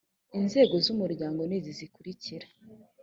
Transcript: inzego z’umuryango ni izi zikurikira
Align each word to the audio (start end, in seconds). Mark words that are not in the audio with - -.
inzego 0.37 0.75
z’umuryango 0.85 1.41
ni 1.45 1.55
izi 1.57 1.71
zikurikira 1.79 2.47